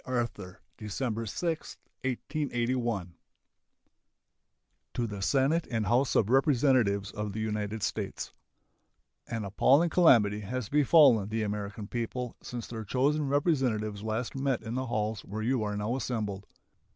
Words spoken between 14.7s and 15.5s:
the halls where